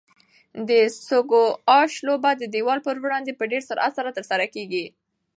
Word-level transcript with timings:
د 0.67 0.69
سکواش 1.07 1.91
لوبه 2.07 2.31
د 2.37 2.43
دیوال 2.53 2.79
په 2.83 2.89
وړاندې 3.05 3.31
په 3.39 3.43
ډېر 3.51 3.61
سرعت 3.69 3.91
سره 3.99 4.15
ترسره 4.17 4.45
کیږي. 4.55 4.85